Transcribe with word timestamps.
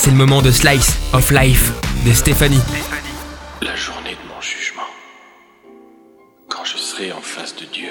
C'est 0.00 0.12
le 0.12 0.16
moment 0.16 0.40
de 0.42 0.52
Slice 0.52 0.96
of 1.12 1.32
Life 1.32 1.72
de 2.06 2.12
Stéphanie. 2.12 2.62
La 3.60 3.74
journée 3.74 4.12
de 4.12 4.32
mon 4.32 4.40
jugement. 4.40 4.86
Quand 6.48 6.64
je 6.64 6.76
serai 6.76 7.10
en 7.10 7.20
face 7.20 7.56
de 7.56 7.64
Dieu 7.64 7.90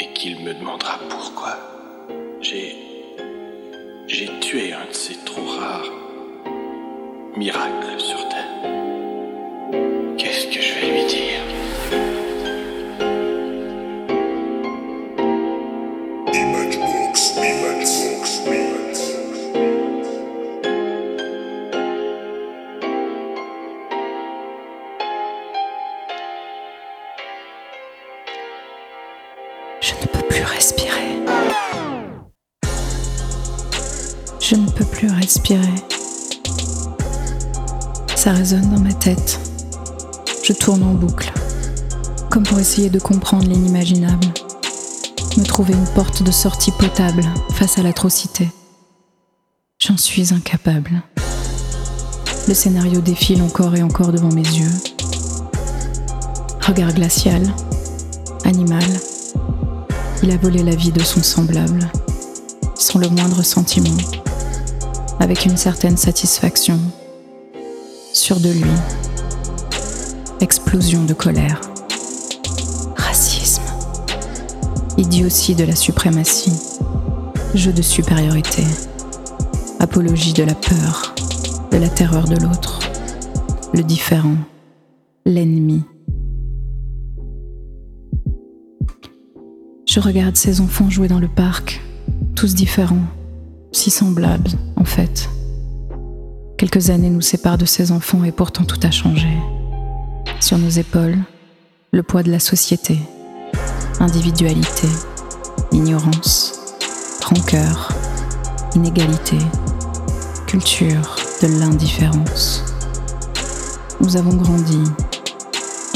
et 0.00 0.12
qu'il 0.12 0.40
me 0.40 0.52
demandera 0.54 0.98
pourquoi 1.08 1.56
j'ai. 2.40 2.74
J'ai 4.08 4.28
tué 4.40 4.72
un 4.72 4.86
de 4.86 4.92
ces 4.92 5.14
trop 5.24 5.46
rares 5.46 5.92
miracles 7.36 7.98
sur 7.98 8.28
Terre. 8.28 8.48
Qu'est-ce 10.18 10.46
que 10.48 10.60
je 10.60 10.74
vais 10.80 11.00
lui 11.00 11.06
dire? 11.06 11.37
Je 29.80 29.94
ne 29.94 30.06
peux 30.06 30.26
plus 30.28 30.42
respirer. 30.42 31.22
Je 34.40 34.54
ne 34.56 34.68
peux 34.70 34.84
plus 34.84 35.10
respirer. 35.10 35.74
Ça 38.16 38.32
résonne 38.32 38.68
dans 38.70 38.80
ma 38.80 38.92
tête. 38.92 39.38
Je 40.42 40.52
tourne 40.52 40.82
en 40.82 40.94
boucle, 40.94 41.32
comme 42.30 42.42
pour 42.42 42.58
essayer 42.58 42.90
de 42.90 42.98
comprendre 42.98 43.48
l'inimaginable. 43.48 44.26
Me 45.36 45.44
trouver 45.44 45.74
une 45.74 45.86
porte 45.94 46.24
de 46.24 46.32
sortie 46.32 46.72
potable 46.72 47.22
face 47.52 47.78
à 47.78 47.82
l'atrocité. 47.82 48.48
J'en 49.78 49.96
suis 49.96 50.34
incapable. 50.34 51.02
Le 52.48 52.54
scénario 52.54 53.00
défile 53.00 53.42
encore 53.42 53.76
et 53.76 53.82
encore 53.82 54.10
devant 54.10 54.32
mes 54.32 54.42
yeux. 54.42 54.72
Regard 56.66 56.92
glacial, 56.92 57.42
animal, 58.44 58.82
il 60.22 60.30
a 60.30 60.36
volé 60.36 60.62
la 60.62 60.74
vie 60.74 60.90
de 60.90 61.02
son 61.02 61.22
semblable, 61.22 61.90
sans 62.74 62.98
le 62.98 63.08
moindre 63.08 63.42
sentiment, 63.42 63.96
avec 65.20 65.44
une 65.44 65.56
certaine 65.56 65.96
satisfaction, 65.96 66.78
sûr 68.12 68.40
de 68.40 68.50
lui. 68.50 68.70
Explosion 70.40 71.04
de 71.04 71.14
colère. 71.14 71.60
Racisme. 72.96 73.62
Idiotie 74.96 75.54
de 75.54 75.64
la 75.64 75.74
suprématie. 75.74 76.52
Jeu 77.54 77.72
de 77.72 77.82
supériorité. 77.82 78.64
Apologie 79.80 80.32
de 80.32 80.44
la 80.44 80.54
peur, 80.54 81.14
de 81.72 81.76
la 81.76 81.88
terreur 81.88 82.24
de 82.24 82.36
l'autre. 82.36 82.78
Le 83.72 83.82
différent. 83.82 84.36
L'ennemi. 85.26 85.84
Je 89.98 90.02
regarde 90.04 90.36
ces 90.36 90.60
enfants 90.60 90.88
jouer 90.88 91.08
dans 91.08 91.18
le 91.18 91.26
parc, 91.26 91.80
tous 92.36 92.54
différents, 92.54 93.02
si 93.72 93.90
semblables 93.90 94.52
en 94.76 94.84
fait. 94.84 95.28
Quelques 96.56 96.90
années 96.90 97.10
nous 97.10 97.20
séparent 97.20 97.58
de 97.58 97.64
ces 97.64 97.90
enfants 97.90 98.22
et 98.22 98.30
pourtant 98.30 98.62
tout 98.62 98.78
a 98.84 98.92
changé. 98.92 99.26
Sur 100.38 100.56
nos 100.56 100.68
épaules, 100.68 101.18
le 101.90 102.04
poids 102.04 102.22
de 102.22 102.30
la 102.30 102.38
société, 102.38 102.96
individualité, 103.98 104.86
ignorance, 105.72 106.76
rancœur, 107.24 107.88
inégalité, 108.76 109.38
culture 110.46 111.16
de 111.42 111.58
l'indifférence. 111.58 112.62
Nous 114.00 114.16
avons 114.16 114.36
grandi 114.36 114.84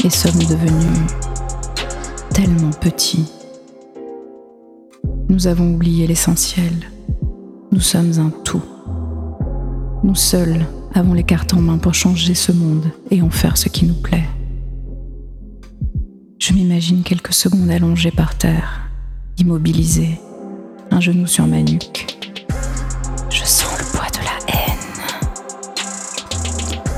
et 0.03 0.09
sommes 0.09 0.43
devenus 0.43 1.07
tellement 2.33 2.71
petits. 2.71 3.31
Nous 5.29 5.47
avons 5.47 5.73
oublié 5.73 6.05
l'essentiel. 6.07 6.73
Nous 7.71 7.79
sommes 7.79 8.19
un 8.19 8.29
tout. 8.43 8.63
Nous 10.03 10.15
seuls 10.15 10.65
avons 10.93 11.13
les 11.13 11.23
cartes 11.23 11.53
en 11.53 11.61
main 11.61 11.77
pour 11.77 11.93
changer 11.93 12.35
ce 12.35 12.51
monde 12.51 12.85
et 13.09 13.21
en 13.21 13.29
faire 13.29 13.57
ce 13.57 13.69
qui 13.69 13.85
nous 13.85 13.95
plaît. 13.95 14.27
Je 16.39 16.53
m'imagine 16.53 17.03
quelques 17.03 17.33
secondes 17.33 17.69
allongé 17.69 18.11
par 18.11 18.37
terre, 18.37 18.89
immobilisé, 19.37 20.19
un 20.91 20.99
genou 20.99 21.25
sur 21.25 21.47
ma 21.47 21.61
nuque. 21.61 22.05
Je 23.29 23.43
sens 23.45 23.79
le 23.79 23.85
poids 23.97 24.09
de 24.11 24.25
la 24.25 24.53
haine. 24.53 24.77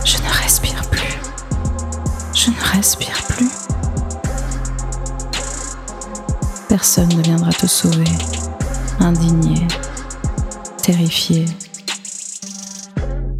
Je 0.03 0.17
ne 0.17 0.43
respire 0.43 0.81
plus. 0.89 1.19
Je 2.33 2.49
ne 2.49 2.75
respire 2.75 3.21
plus. 3.29 3.64
Personne 6.87 7.17
ne 7.17 7.23
viendra 7.23 7.49
te 7.49 7.65
sauver, 7.65 8.05
indigné, 8.99 9.67
terrifié. 10.83 11.45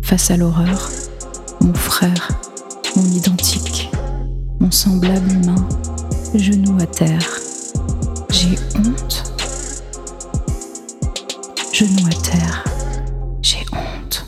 Face 0.01 0.31
à 0.31 0.35
l'horreur, 0.35 0.89
mon 1.61 1.75
frère, 1.75 2.28
mon 2.95 3.03
identique, 3.03 3.91
mon 4.59 4.72
semblable 4.72 5.31
humain, 5.31 5.67
genou 6.33 6.75
à 6.81 6.88
terre. 6.88 7.39
J'ai 8.31 8.57
honte. 8.79 9.31
Genou 11.72 12.07
à 12.07 12.16
terre. 12.23 12.63
J'ai 13.44 13.63
honte. 13.72 14.25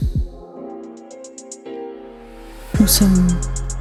Nous 2.79 2.87
sommes 2.87 3.27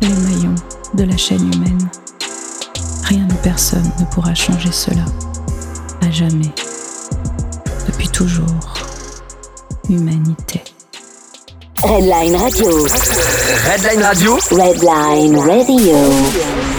les 0.00 0.08
maillons 0.08 0.54
de 0.94 1.04
la 1.04 1.16
chaîne 1.18 1.52
humaine. 1.52 1.90
Rien 3.04 3.26
ni 3.26 3.34
personne 3.42 3.92
ne 4.00 4.04
pourra 4.06 4.34
changer 4.34 4.72
cela. 4.72 5.04
À 6.02 6.10
jamais. 6.10 6.52
Depuis 7.86 8.08
toujours. 8.08 8.46
Humanité. 9.88 10.62
Redline 11.82 12.36
Radio. 12.36 12.68
Redline 13.66 14.02
Radio, 14.02 14.34
Redline 14.50 15.38
Radio. 15.38 16.75